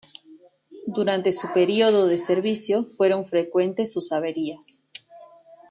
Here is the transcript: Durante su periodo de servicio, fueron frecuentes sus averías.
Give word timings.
Durante 0.87 1.31
su 1.31 1.53
periodo 1.53 2.07
de 2.07 2.17
servicio, 2.17 2.83
fueron 2.85 3.23
frecuentes 3.23 3.93
sus 3.93 4.11
averías. 4.11 4.81